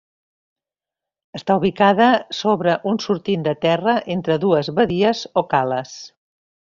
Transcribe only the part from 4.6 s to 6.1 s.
badies o cales.